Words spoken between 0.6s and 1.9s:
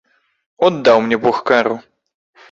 От даў мне бог кару!